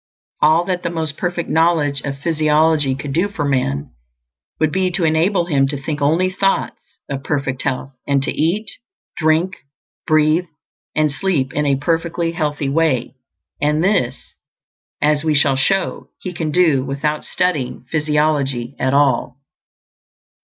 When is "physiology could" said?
2.17-3.13